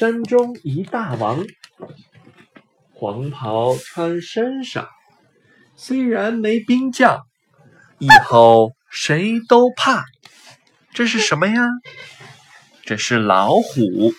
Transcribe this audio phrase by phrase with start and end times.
[0.00, 1.44] 山中一大王
[2.94, 4.88] 黄袍穿身上
[5.76, 7.26] 虽然没兵将
[7.98, 10.06] 以后谁都怕。
[10.94, 11.68] 这是什么呀？
[12.82, 14.14] 这是老虎。